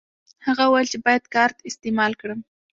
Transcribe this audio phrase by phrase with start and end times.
[0.45, 2.39] هغه وویل چې باید کارت استعمال کړم.